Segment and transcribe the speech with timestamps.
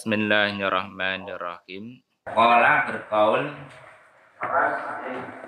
[0.00, 2.00] Bismillahirrahmanirrahim.
[2.24, 3.52] Qala berkaul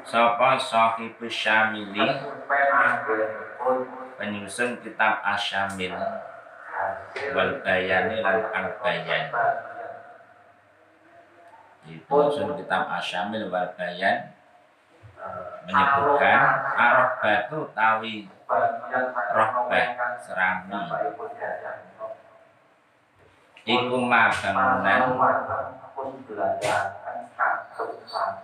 [0.04, 2.04] Sapa sahibus syamili?
[4.20, 5.96] Penyusun kitab asyamil
[7.32, 9.32] wal bayani lan bayan
[11.80, 13.72] penyusun kitab asyamil wal
[15.64, 16.40] menyebutkan
[16.76, 18.28] arobatu tawi
[19.32, 20.76] rohbah serami
[23.62, 24.90] iku bangunan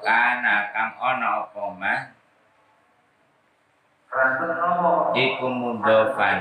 [0.02, 2.00] kana kang ana apa mah
[5.12, 6.38] iku mundofan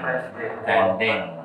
[0.64, 1.38] gandeng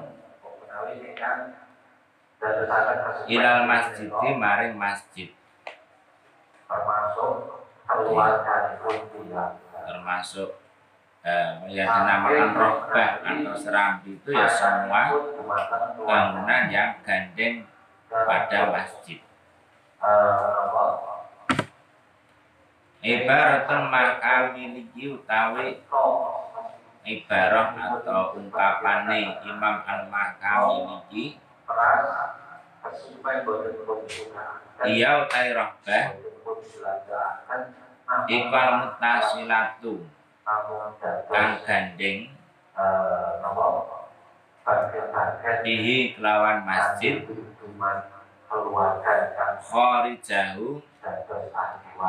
[3.30, 5.30] ilal masjid maring masjid.
[9.83, 10.61] Termasuk
[11.23, 15.15] eh, yang dinamakan rohbah atau serambi itu ya semua
[16.03, 17.67] bangunan yang gandeng
[18.11, 19.19] pada masjid.
[23.03, 25.83] Ibaratun makamiliki utawi
[27.03, 31.39] ibarah atau ungkapane Imam Al-Makamiliki
[34.83, 36.06] Iya utai rohbah
[38.31, 40.06] Ikal mutasilatu
[40.42, 42.18] Kang gandeng.
[45.62, 47.22] Bihi kelawan masjid.
[49.62, 50.82] Khorijahu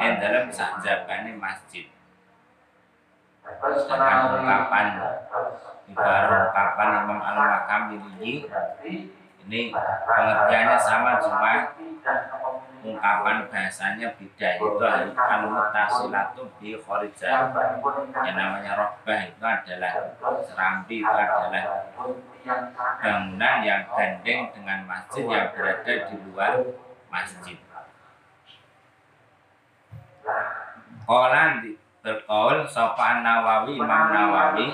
[0.01, 1.85] yang dalam sakjabane masjid.
[3.43, 4.87] Sedangkan ungkapan
[5.87, 8.49] ibarat ungkapan Imam Al-Makam ini
[10.07, 11.75] pengertiannya sama cuma
[12.83, 14.83] ungkapan bahasanya beda itu
[15.15, 17.55] al-mutasilatu bi khorijah
[18.27, 19.93] yang namanya rohbah itu adalah
[20.43, 21.63] serambi itu adalah
[22.99, 26.53] bangunan yang gandeng dengan masjid yang berada di luar
[27.07, 27.57] masjid
[31.03, 34.67] Kolan berkaul sopan Nawawi Imam Nawawi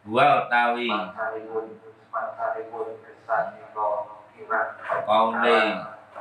[0.00, 0.88] Dua utawi
[5.06, 5.58] Kaule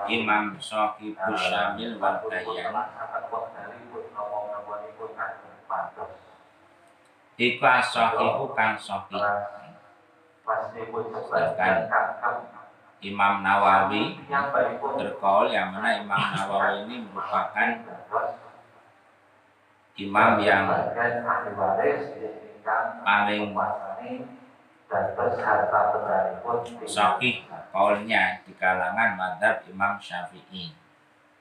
[0.09, 2.74] Imam Sohibus Syamil wal Bayan.
[7.40, 9.24] Iku asohihu kang sohih
[13.00, 14.19] Imam Nawawi
[15.00, 17.69] berkaul yang mana Imam Nawawi ini merupakan
[20.00, 20.68] imam yang
[23.07, 23.44] paling
[26.90, 30.74] sahih kaulnya di kalangan madhab Imam Syafi'i.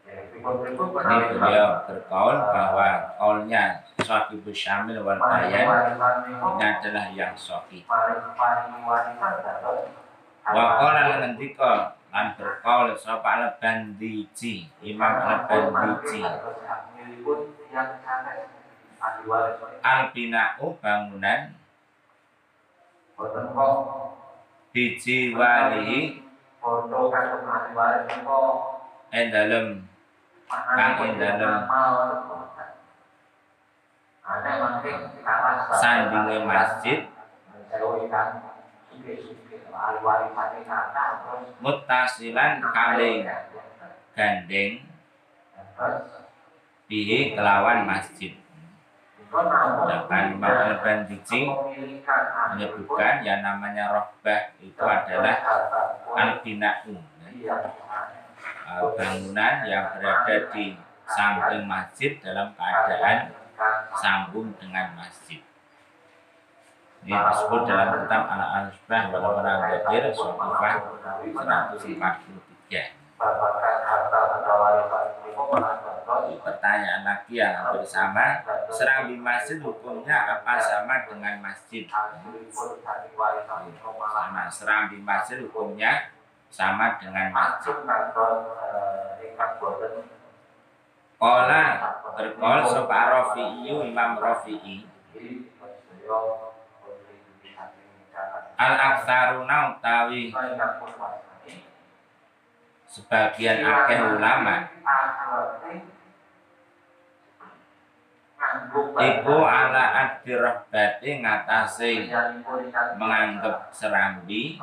[0.08, 5.68] Ini beliau berkaul bahwa kaulnya Sahih Syamil wal Bayan
[6.32, 7.84] ini adalah yang sahih.
[10.48, 16.24] Wa qala ngendika lan berkaul sapa al-Bandiji, Imam al-Bandiji.
[19.84, 21.40] Al-bina'u bangunan
[24.72, 26.22] biji walihi
[29.10, 29.66] en dalem.
[30.48, 31.54] Kang en dalem.
[35.82, 36.98] sandinge masjid.
[41.58, 43.12] Mutasilan kali
[44.14, 44.72] gandeng.
[46.88, 48.32] Bihi kelawan masjid
[49.28, 51.40] Sedangkan Imam Al-Bandiji
[52.54, 55.36] menyebutkan yang namanya rohbah itu adalah
[56.16, 56.96] al-bina'u
[58.96, 60.76] bangunan yang berada di
[61.08, 63.32] samping masjid dalam keadaan
[63.96, 65.40] sambung dengan masjid.
[67.04, 72.98] Ini disebut dalam kitab anak al-Subah walau orang gadir Sofifah 143
[76.36, 81.88] pertanyaan lagi yang hampir sama serambi masjid hukumnya apa sama dengan masjid?
[84.12, 86.12] Sama serambi masjid hukumnya
[86.52, 87.72] sama dengan masjid.
[91.18, 91.64] Kola
[92.14, 94.86] berkol sopa Rafi'i Imam Rafi'i
[98.58, 100.34] al aksaruna utawi
[102.90, 104.66] sebagian akeh ulama
[108.98, 112.12] iku ala adirahbati ngatasi
[112.98, 114.58] menganggap serambi.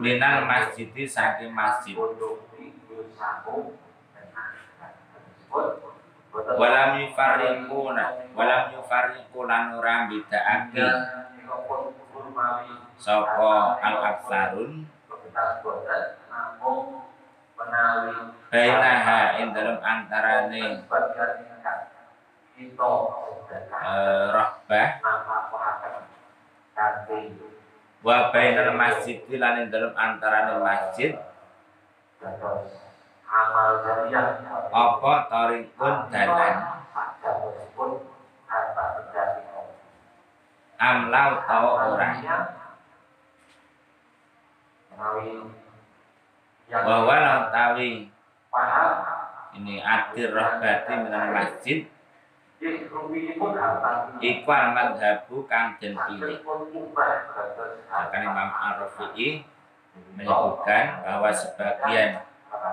[0.00, 1.96] Minal masjidi saking masjid.
[6.36, 8.04] Walam yufarriquna
[8.36, 10.84] walam yufarriqu lan ora bedakake
[13.00, 14.84] sapa al aksarun
[18.52, 20.84] bainaha ing dalem antarane
[23.86, 24.88] eh, rahbah
[28.06, 31.16] wa bainal masjid lan ing dalem antarane masjid.
[34.72, 36.54] Apa tarikun dalan?
[40.76, 42.08] Amlau tau ora
[46.70, 48.10] bahwa lan tawi.
[49.56, 51.88] ini adir rahbati minal masjid.
[54.20, 56.40] Iku al madhabu kang den pilih.
[57.88, 59.44] Akan Imam Ar-Rafi'i
[60.16, 62.24] menyebutkan bahwa sebagian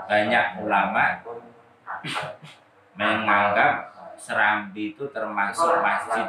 [0.07, 1.24] banyak ulama
[3.00, 6.28] menganggap serambi itu termasuk masjid.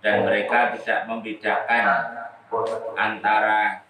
[0.00, 1.84] Dan mereka tidak membedakan
[2.94, 3.84] antara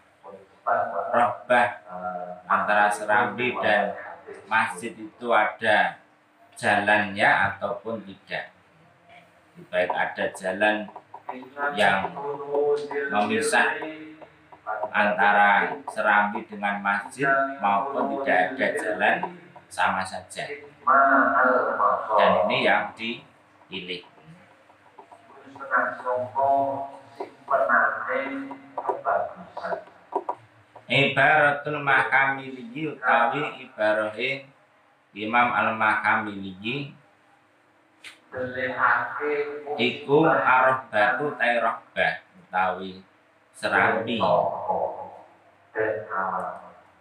[1.13, 1.80] rohbah
[2.51, 3.95] antara serambi dan
[4.51, 6.03] masjid itu ada
[6.59, 8.51] jalannya ataupun tidak.
[9.71, 10.91] Baik ada jalan
[11.79, 12.11] yang
[13.15, 13.79] memisah
[14.91, 17.31] antara serambi dengan masjid
[17.63, 19.17] maupun tidak ada jalan
[19.71, 20.51] sama saja.
[22.19, 24.03] Dan ini yang dipilih
[30.91, 34.43] Ibaratul Makamili utawi ibarahe
[35.15, 36.91] Imam Al-Makamili
[39.79, 43.07] iku arahbatu tairahbah utawi
[43.55, 44.19] serambi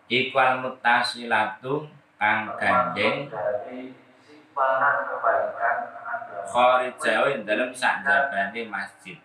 [0.09, 1.89] iku al-mutasilatu
[2.21, 3.25] kang gandeng.
[6.49, 8.05] Kharijawi dalam sak
[8.69, 9.17] masjid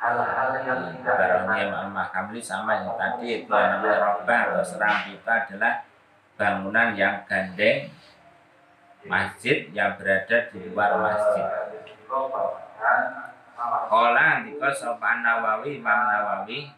[0.00, 5.28] hal-hal yang tidak Barangnya Imam Kamli sama yang tadi itu namanya robah atau serambi itu
[5.28, 5.84] adalah
[6.40, 7.92] bangunan yang gandeng
[9.04, 11.44] masjid yang berada di luar masjid.
[13.92, 16.72] Kola ndika sopan Nawawi Imam Nawawi.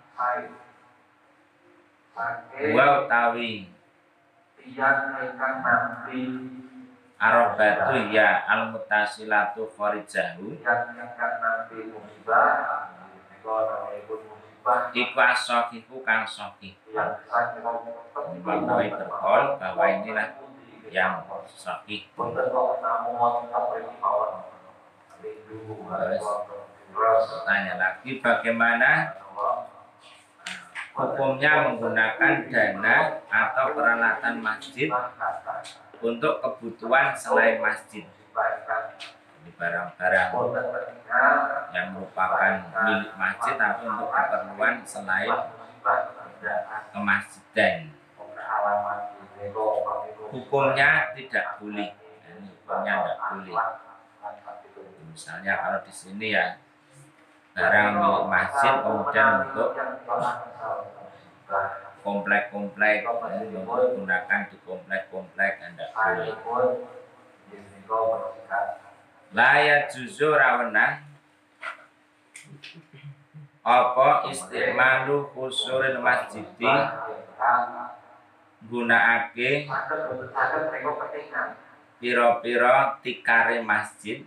[2.74, 3.70] Wa utawi.
[7.22, 10.58] Arobatu ya al mutasilatu kharijahu
[14.94, 16.78] iku asokiku kang soki
[19.58, 20.28] bahwa inilah
[20.92, 22.06] yang soki
[27.42, 28.90] Tanya lagi bagaimana
[30.92, 32.96] hukumnya menggunakan dana
[33.26, 34.92] atau peralatan masjid
[36.04, 38.04] untuk kebutuhan selain masjid
[39.42, 40.30] Jadi barang-barang
[41.74, 42.54] yang merupakan
[42.86, 45.34] milik masjid tapi untuk keperluan selain
[46.94, 47.90] kemasjidan.
[50.30, 51.90] Hukumnya tidak boleh.
[52.22, 53.54] Ini hukumnya tidak boleh.
[55.10, 56.62] Misalnya kalau di sini ya
[57.58, 59.74] barang milik masjid kemudian untuk
[62.06, 66.30] komplek-komplek ini untuk gunakan di komplek-komplek tidak boleh
[69.32, 71.08] layak jujur rawenang
[73.64, 76.68] apa istimalu khusuril masjidi
[78.68, 79.70] gunakake
[82.02, 84.26] piro-piro tikare masjid?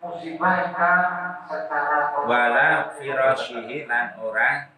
[0.00, 1.04] Musibah ingkang
[1.44, 4.72] secara wala firasyihi lan ora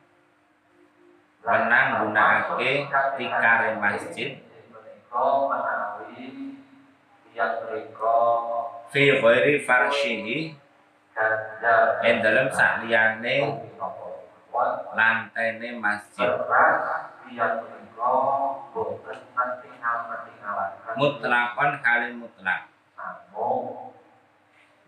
[1.47, 4.43] menang gunakake tikare masjid
[8.93, 10.39] fi ghairi farsyihi
[11.17, 11.33] dan
[12.05, 13.37] ing dalem sakliyane
[14.93, 16.31] lantene masjid.
[17.33, 17.65] Yang
[21.01, 22.69] mutlakon kali mutlak.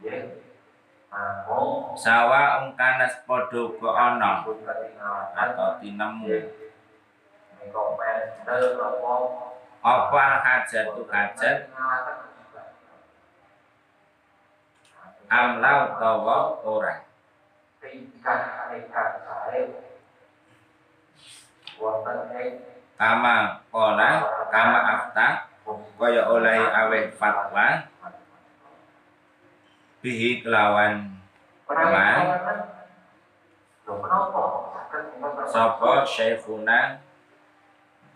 [0.04, 0.16] Ya
[1.94, 6.36] sawa ungkanas ana pun ketinggalan atau tinemu.
[7.64, 9.14] Mendel apa?
[9.84, 10.00] Al
[10.42, 11.70] hajatu hajat
[15.28, 16.95] amlau utawa ora.
[17.81, 19.62] Tingkah nekat sae
[21.76, 22.52] wonten ing
[22.95, 24.11] kama kola
[24.49, 25.50] kama afta
[25.99, 27.88] kaya oleh aweh fatwa.
[30.04, 31.16] Bihi kelawan
[35.49, 37.00] sapa syekhuna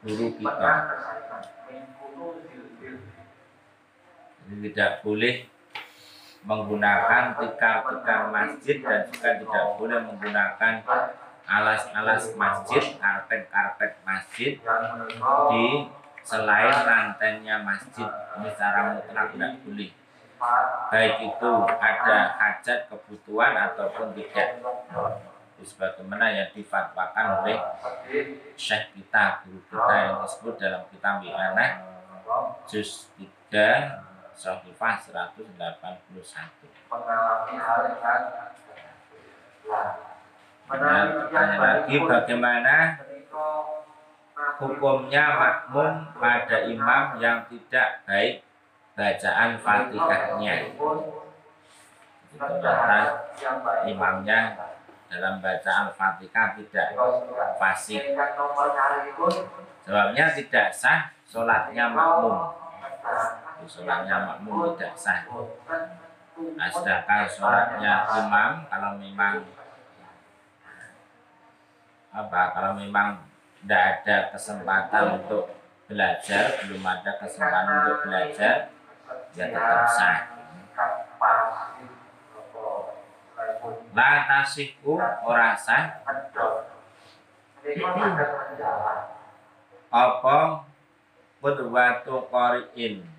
[0.05, 0.75] guru kita?
[4.49, 5.49] Jadi tidak boleh
[6.49, 10.81] menggunakan tikar-tikar masjid dan juga tidak boleh menggunakan
[11.45, 14.57] alas-alas masjid, karpet-karpet masjid
[15.53, 15.65] di
[16.25, 18.09] selain rantainya masjid.
[18.09, 19.93] Ini secara mutlak tidak boleh.
[20.89, 24.65] Baik itu ada hajat kebutuhan ataupun tidak.
[25.59, 27.59] Sebagaimana yang difatwakan oleh
[28.55, 31.83] Syekh kita, guru kita yang disebut dalam kitab Wi'anah
[32.71, 33.11] Juz
[33.51, 34.08] 3
[34.39, 35.59] Sohifah 181
[36.87, 38.47] mengalami hal yang tanya
[41.59, 43.03] lagi bagaimana
[44.63, 48.47] hukumnya makmum pada imam yang tidak baik
[48.95, 50.71] bacaan fatihahnya
[52.39, 52.99] ternyata
[53.91, 54.55] imamnya
[55.11, 56.89] dalam baca al-fatihah tidak
[57.59, 58.15] fasih
[59.83, 62.55] sebabnya tidak sah sholatnya makmum
[63.67, 65.27] sholatnya makmum tidak sah.
[66.39, 69.43] Nah, sedangkan sholatnya imam kalau memang
[72.15, 72.43] apa?
[72.55, 73.27] Kalau memang
[73.59, 75.51] tidak ada kesempatan untuk
[75.89, 78.55] belajar belum ada kesempatan untuk belajar
[79.35, 80.19] ya tetap sah.
[83.97, 84.95] La tasihku
[85.27, 86.07] ora sah.
[89.89, 90.69] Apa?
[91.39, 93.18] Qudwatu qari'in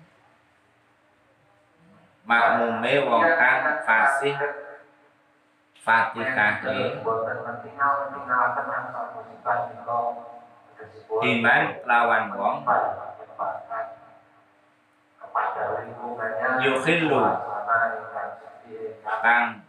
[2.28, 4.36] makmume wong kang fasih
[5.80, 7.00] Fatihahe
[11.20, 12.56] iman lawan wong.
[16.60, 17.24] Yukhillu
[19.24, 19.64] kang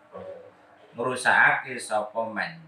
[0.96, 2.60] ngrusakake sapa men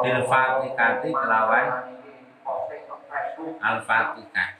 [0.00, 1.66] bil fatihati kelawan
[3.60, 4.50] al fatihah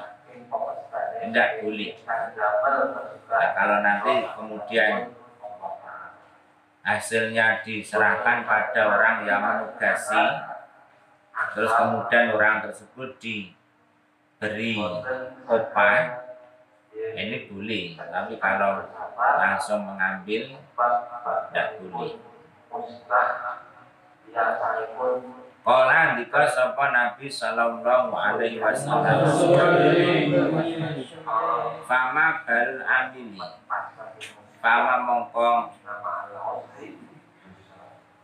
[1.27, 1.93] tidak boleh.
[3.27, 5.11] Nah, kalau nanti kemudian
[6.87, 10.23] hasilnya diserahkan pada orang yang menugasi
[11.51, 14.79] terus kemudian orang tersebut diberi
[15.45, 16.23] upah
[16.95, 17.99] ini boleh.
[17.99, 18.87] Tapi kalau
[19.17, 20.55] langsung mengambil
[21.51, 22.15] tidak boleh
[25.67, 29.27] Kala ndika sapa Nabi sallallahu alaihi wasallam.
[31.83, 33.35] Fama bal amili
[34.63, 35.75] Fama mongko.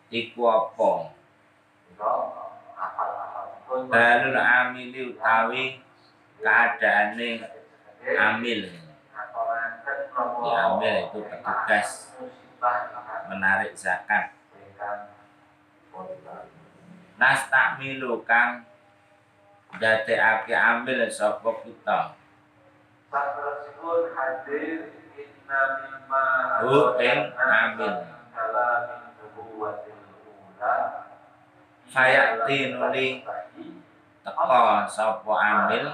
[0.08, 1.12] Iku apa?
[3.92, 5.84] Balul amili utawi
[6.40, 7.44] keadaane
[8.08, 8.72] amil.
[10.48, 12.16] Ya amil itu petugas
[13.28, 14.32] menarik zakat
[17.24, 18.68] Nas takmilu kang.
[19.80, 22.12] Dadekake ambil sapa kita?
[26.68, 27.96] Hu ing amil.
[31.88, 33.24] Fayati nuli
[34.20, 35.86] teko sapa ambil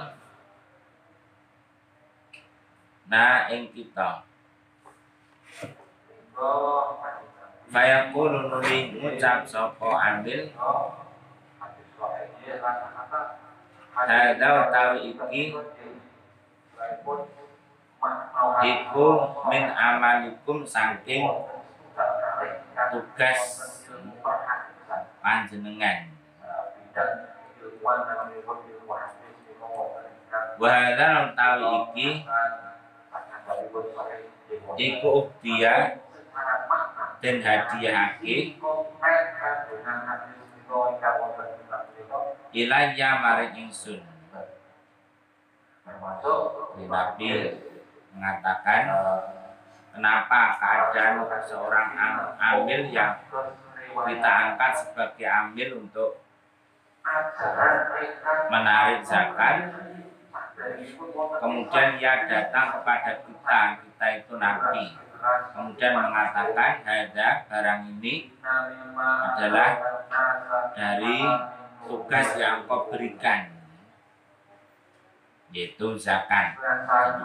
[3.06, 4.26] na ing kita.
[7.70, 10.50] Fayaqulu nuli ngucap sapa ambil
[13.94, 15.42] Hadha utawi iki.
[18.60, 19.08] iku
[19.52, 21.28] min amalikum saking
[22.90, 23.40] tugas
[25.20, 26.08] panjenengan.
[30.60, 32.08] Wahada utawi iki
[34.80, 36.00] iku ubdiya
[37.20, 38.56] dan hadiahake
[42.50, 44.00] ilayya maring ingsun.
[46.90, 47.28] Nabi
[48.14, 48.82] mengatakan
[49.94, 53.18] kenapa keadaan seorang am- amil yang
[53.90, 56.22] kita angkat sebagai amil untuk
[58.50, 59.74] menarik zakat
[61.40, 64.84] kemudian ia datang kepada kita kita itu nabi.
[65.52, 68.32] Kemudian mengatakan ada barang ini
[69.36, 69.70] adalah
[70.72, 71.18] dari
[71.86, 73.48] tugas yang kau berikan.
[75.50, 76.54] Yaitu zakat.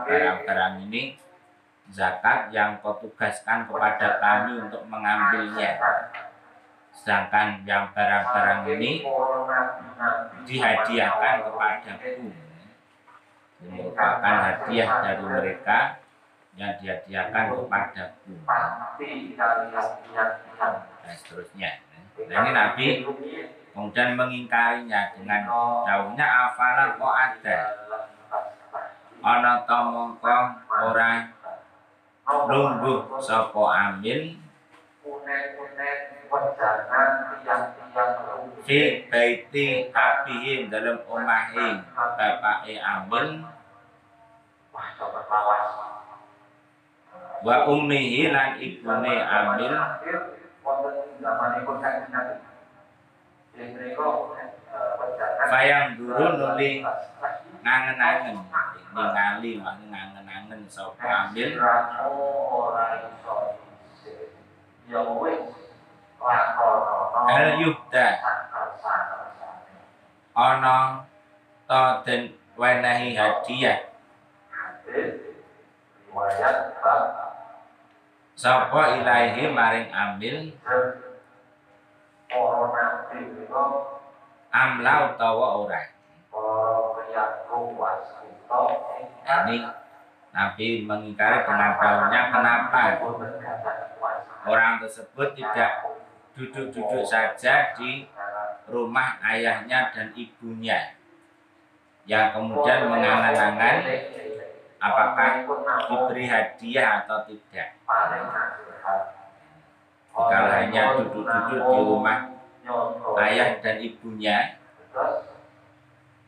[0.05, 1.19] Barang-barang ini
[1.93, 5.77] zakat yang kau tugaskan kepada kami untuk mengambilnya.
[6.95, 9.03] Sedangkan yang barang-barang ini
[10.47, 12.31] dihadiahkan kepadaku.
[13.65, 15.77] Ini merupakan hadiah dari mereka
[16.55, 18.33] yang dihadiahkan kepadaku.
[21.05, 21.71] Dan seterusnya.
[22.15, 22.85] Nah ini Nabi
[23.75, 25.43] kemudian mengingkarinya dengan
[25.83, 27.59] jauhnya afala kok ada?
[29.19, 30.37] Ana ta mongko
[30.79, 31.27] ora
[32.23, 34.39] lungguh sapa amil
[38.63, 38.79] fi
[39.11, 43.43] baiti abihim dalam omahe bapake amil
[47.45, 49.73] wa ummihi lan ibune amil
[55.45, 56.83] Fayang dulu nuli
[57.63, 58.37] ngangen-angen
[58.91, 61.55] ningali makna ngangen-angen sapa ambil
[67.31, 68.07] hal yubda
[70.35, 71.07] ana
[71.67, 72.03] ta.
[72.03, 73.79] Den wenehi hadiah
[78.35, 80.35] sapa ilahi maring ambil
[84.55, 85.81] amla utawa ora.
[89.25, 89.57] Ini
[90.31, 92.81] Nabi mengingkari daunnya kenapa?
[94.47, 95.83] Orang tersebut tidak
[96.35, 98.07] duduk-duduk saja di
[98.71, 100.95] rumah ayahnya dan ibunya.
[102.05, 103.75] Yang kemudian mengangan-angan
[104.77, 105.29] apakah
[105.89, 107.69] diberi hadiah atau tidak?
[110.15, 112.34] Kalau hanya duduk-duduk di rumah
[113.21, 114.59] ayah dan ibunya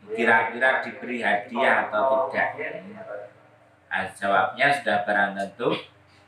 [0.07, 2.55] kira-kira diberi hadiah atau tidak?
[3.91, 5.69] nah, jawabnya sudah barang tentu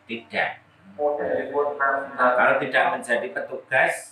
[0.10, 0.50] tidak
[2.18, 4.12] kalau tidak menjadi petugas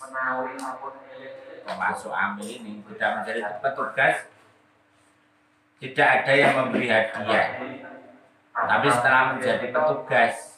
[1.68, 4.16] termasuk amil ini tidak menjadi petugas
[5.78, 7.48] tidak ada yang memberi hadiah.
[8.58, 10.58] Tapi setelah menjadi petugas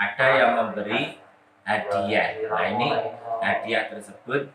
[0.00, 1.20] ada yang memberi
[1.68, 2.28] hadiah.
[2.48, 2.88] Nah ini
[3.44, 4.48] hadiah tersebut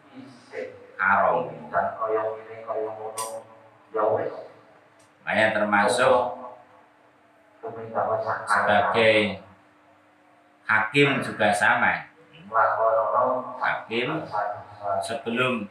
[0.97, 1.53] haram.
[5.23, 6.17] Makanya termasuk
[8.49, 9.15] sebagai
[10.65, 12.09] hakim juga sama.
[13.61, 14.25] Hakim
[15.05, 15.69] sebelum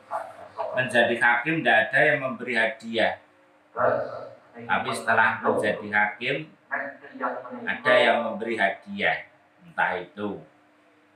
[0.78, 3.18] menjadi hakim tidak ada yang memberi hadiah.
[4.58, 6.36] Tapi setelah menjadi hakim
[7.66, 9.26] ada yang memberi hadiah.
[9.66, 10.42] Entah itu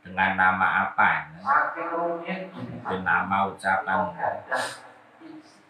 [0.03, 1.31] dengan nama apa
[1.95, 2.39] mungkin
[3.07, 3.99] nama ucapan.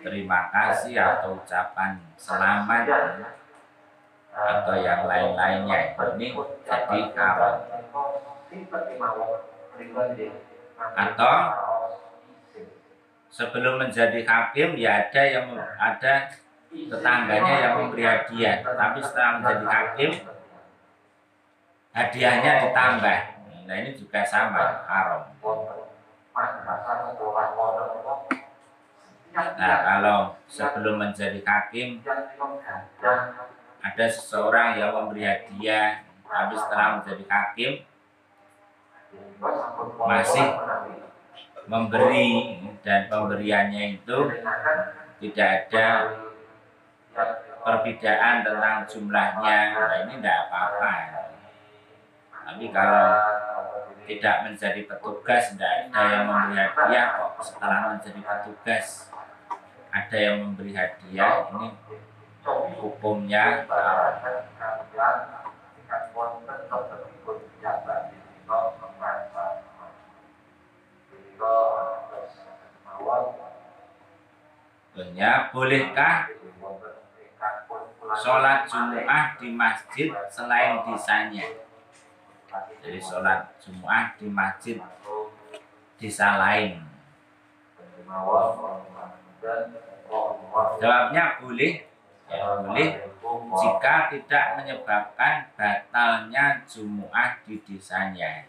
[0.03, 2.89] Terima kasih atau ucapan selamat.
[4.33, 5.93] Atau yang lain-lainnya.
[5.93, 6.27] Ini
[6.65, 7.57] jadi haram
[10.83, 11.37] atau
[13.29, 16.15] sebelum menjadi hakim ya ada yang ada
[16.73, 18.65] tetangganya yang memberi hadiah.
[18.65, 20.11] Tapi setelah menjadi hakim
[21.93, 23.32] hadiahnya ditambah
[23.67, 25.23] nah ini juga sama haram.
[29.33, 30.19] Nah kalau
[30.51, 32.05] sebelum menjadi hakim
[33.83, 37.73] ada seseorang yang memberi hadiah tapi setelah menjadi hakim
[40.09, 40.47] masih
[41.69, 44.19] memberi dan pemberiannya itu
[45.23, 45.89] tidak ada
[47.63, 49.59] perbedaan tentang jumlahnya.
[49.79, 50.93] Nah ini tidak apa-apa.
[52.43, 53.07] Tapi kalau
[54.07, 58.87] tidak menjadi petugas tidak ada yang memberi hadiah kok setelah menjadi petugas
[59.93, 61.69] ada yang memberi hadiah ini
[62.81, 63.69] hukumnya
[75.23, 76.27] Ya, bolehkah
[78.19, 81.47] sholat Jum'ah di masjid selain desanya?
[82.83, 84.77] Jadi sholat Jum'ah di masjid
[85.97, 86.83] desa lain.
[90.83, 91.89] Jawabnya boleh,
[92.29, 92.89] ya boleh
[93.57, 98.45] jika tidak menyebabkan batalnya Jum'ah di desanya.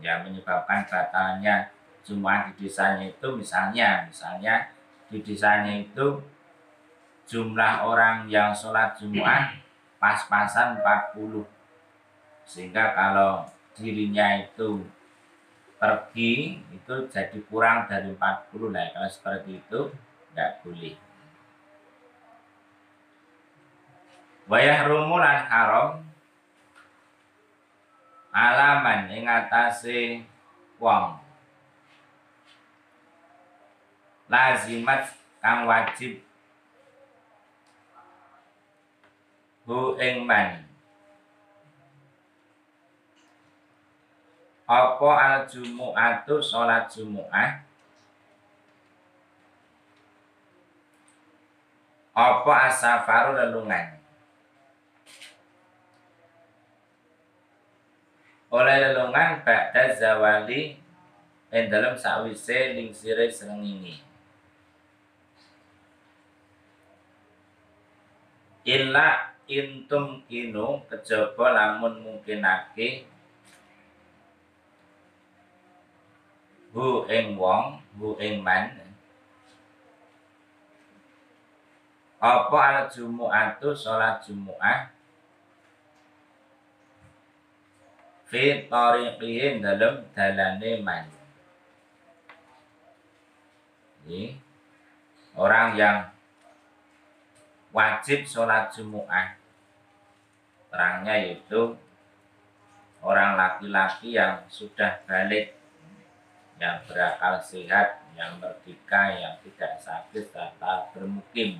[0.00, 1.70] Ya menyebabkan batalnya
[2.02, 4.72] Jum'ah di desanya itu misalnya, misalnya
[5.06, 6.18] di desanya itu
[7.30, 9.54] jumlah orang yang sholat Jum'ah
[10.02, 11.59] pas-pasan 40
[12.50, 13.46] sehingga kalau
[13.78, 14.82] dirinya itu
[15.78, 20.98] pergi itu jadi kurang dari 40 lah kalau seperti itu tidak boleh.
[24.50, 26.02] Wayah rumulan haram
[28.34, 30.26] alaman ingatasi
[30.82, 31.22] wong.
[34.26, 36.18] Lazimat kang wajib.
[39.70, 40.69] Hu ing man
[44.70, 47.66] apa al jumu'atu salat jumu'ah?
[52.14, 53.98] Apa asafaru lelungan?
[58.50, 60.78] Oleh lelungan ba'da zawali
[61.50, 63.98] ing dalam sawise lingsire srengenge.
[68.62, 73.02] Illa intum kinu kejaba lamun mungkinake
[76.74, 78.80] hu ing wong hu ing man
[82.20, 84.92] apa al jumu'atu salat jumu'ah?
[88.28, 91.08] Fi tariqihin dalam dalane man.
[94.04, 94.36] Ini
[95.32, 96.12] orang yang
[97.72, 99.40] wajib sholat jumu'ah.
[100.68, 101.72] Terangnya yaitu
[103.00, 105.56] orang laki-laki yang sudah balik
[106.60, 111.56] yang berakal sehat, yang merdeka, yang tidak sakit, serta bermukim.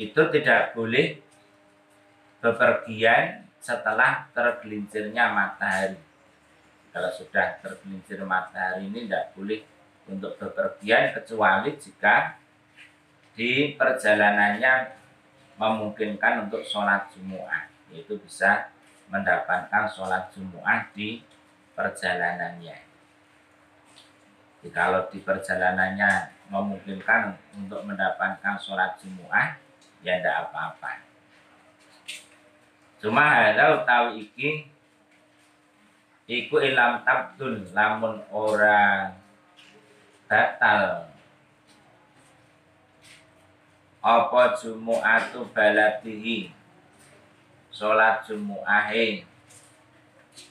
[0.00, 1.20] Itu tidak boleh
[2.40, 6.00] bepergian setelah tergelincirnya matahari.
[6.88, 9.60] Kalau sudah tergelincir matahari ini tidak boleh
[10.08, 12.40] untuk bepergian kecuali jika
[13.36, 15.04] di perjalanannya
[15.60, 17.68] memungkinkan untuk sholat Jumu'ah.
[17.92, 18.72] Yaitu bisa
[19.12, 21.22] mendapatkan sholat Jumu'ah di
[21.74, 22.78] perjalanannya.
[24.64, 29.60] Jadi kalau di perjalanannya memungkinkan untuk mendapatkan sholat Jumu'ah,
[30.00, 31.04] ya tidak apa-apa.
[33.04, 34.72] Cuma halau tahu iki
[36.24, 39.12] iku ilam tabdul lamun ora
[40.24, 41.12] batal
[44.04, 46.52] apa jumu'atu baladihi
[47.68, 49.24] sholat jumu'ahe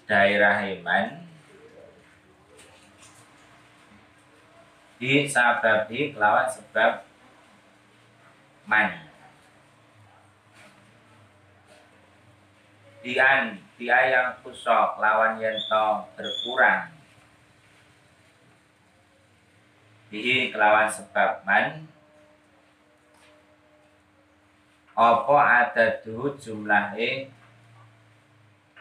[0.03, 1.23] daerah iman
[5.03, 7.03] di sababi kelawan sebab
[8.63, 9.03] man.
[13.03, 16.87] Dian dia yang kusok lawan yento berkurang.
[20.07, 21.83] Di kelawan sebab man.
[24.95, 25.35] Apa
[25.67, 27.27] ada dulu jumlahnya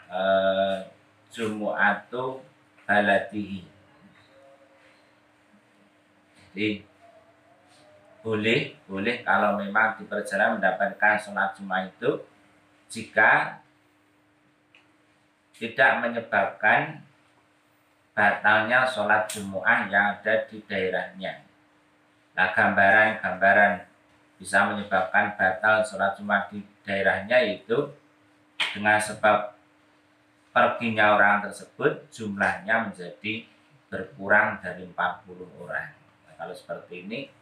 [0.07, 0.92] eh,
[1.33, 2.45] jumu'atu
[2.85, 3.64] baladihi
[6.53, 6.85] jadi
[8.23, 12.23] boleh boleh kalau memang di perjalanan mendapatkan sholat jumat itu
[12.87, 13.59] jika
[15.59, 17.03] tidak menyebabkan
[18.12, 21.40] batalnya sholat jumu'ah yang ada di daerahnya.
[22.37, 23.88] Nah gambaran-gambaran
[24.37, 27.88] bisa menyebabkan batal sholat jumat di daerahnya itu
[28.77, 29.52] dengan sebab
[30.53, 33.49] perginya orang tersebut jumlahnya menjadi
[33.88, 35.97] berkurang dari 40 orang.
[36.29, 37.33] Nah, kalau seperti ini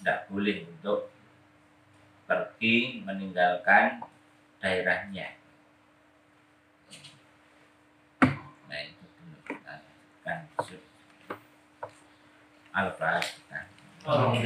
[0.00, 1.12] tidak boleh untuk
[2.26, 4.00] pergi meninggalkan
[4.60, 5.36] daerahnya.
[8.66, 9.38] Nah itu dulu
[10.24, 10.40] kan
[12.76, 13.64] al-fatihah.
[14.06, 14.36] Oh,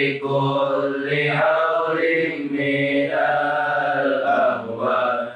[0.00, 2.00] لكل حول
[2.50, 3.10] من
[4.04, 5.28] الأهوال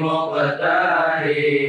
[0.00, 1.67] مقتحم